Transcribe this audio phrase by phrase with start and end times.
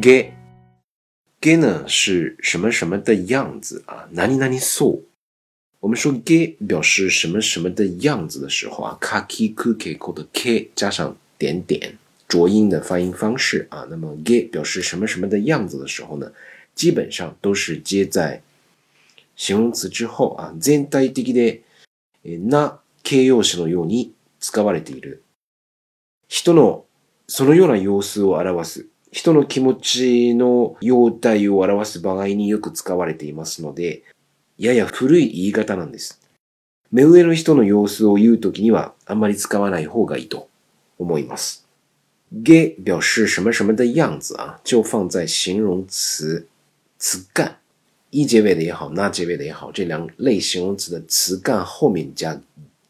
[0.00, 0.32] げ
[1.42, 4.08] げ呢是什么什么的样子啊？
[4.12, 5.00] 哪里哪里 so？
[5.80, 16.32] 我们说げ表示什么什么的样子的时候啊，かきくけこ的 k 加上点点浊音的发音方式啊，那么げ表示什么什么的样子的时候呢，
[16.74, 18.42] 基本上都是接在
[19.36, 20.54] 形容词之后啊。
[20.58, 21.60] 全体的で
[22.22, 25.22] な形容詞のように使われている。
[26.28, 26.86] 人の
[27.28, 28.86] そのような様子を表す。
[29.12, 34.02] 人の気持ちの様態を表す場合によく使われていますので、
[34.56, 36.20] やや古い言い方なんです。
[36.92, 40.48] 目上の人の様子を言うときにはあんまり使わない方がいいと
[40.98, 41.66] 思います。
[42.44, 46.46] 给表示什么什么的样子啊，就放在形容词
[46.98, 47.58] 词干
[48.10, 52.40] 一结尾的也好，那结尾的也好，这两类形容词的词干后面加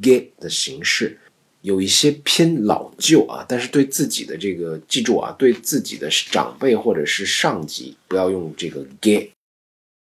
[0.00, 1.18] 给的形式。
[1.63, 9.29] 有一些偏老旧啊，但是对自己的这个记住啊，对自己的长辈或者是上级不要用这个 get。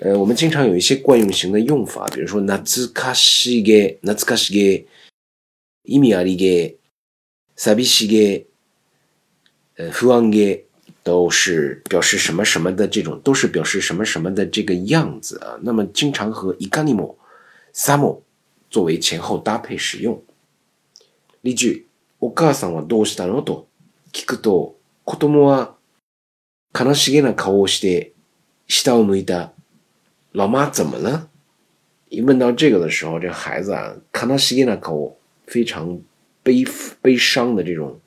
[0.00, 2.56] 呃，我们经常有一些惯用型的用法，比如说懐
[2.92, 4.84] かしげ、懐かしげ、
[5.84, 6.76] 意味ありげ、
[7.56, 8.44] 寂しげ、
[9.76, 10.62] 呃不安げ，
[11.02, 15.58] 都是表示什么什么的这种，都是表示什么什么的这个样子啊。
[15.62, 17.16] 那么经常和いかにも、
[17.72, 18.22] さも
[18.70, 20.22] 作为前后搭配使用。
[21.43, 21.85] 例句、
[22.21, 23.41] お母さんはどうしたの？
[23.41, 23.67] と
[24.13, 25.75] 聞くと、子供は
[26.73, 28.13] 悲しげな顔をして
[28.67, 29.51] 下を向いた。
[30.31, 31.29] 老妈怎么了？
[32.09, 35.99] 一问到这个的时候，这孩子啊，悲しげな顔，非常
[36.43, 36.63] 悲
[37.01, 37.99] 悲伤的这种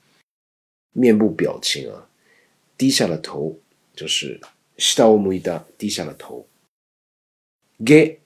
[0.93, 2.09] 面部表情啊，
[2.79, 3.59] 低下了头，
[3.95, 4.41] 就是
[4.79, 6.47] 下を向いた，低下了头。
[7.85, 8.19] げ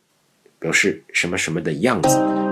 [0.60, 2.49] 表示什么什么的样子。